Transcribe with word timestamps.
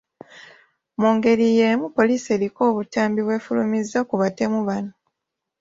Mungeri 0.99 1.45
yeemu, 1.57 1.85
poliisi 1.97 2.27
eriko 2.35 2.61
obutambi 2.71 3.19
bw’efulumizza 3.23 3.99
ku 4.09 4.15
batemu 4.21 4.59
bano. 4.67 4.91